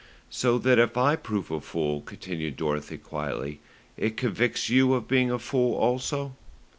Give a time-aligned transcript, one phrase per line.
[0.31, 3.61] "So that if I prove a fool," continued Dorothy quietly,
[3.97, 6.35] "it convicts you of being a fool also."